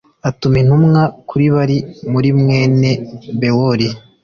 [0.29, 1.71] atuma intumwa kuri bal
[2.11, 2.89] mu mwene
[3.39, 3.87] bewori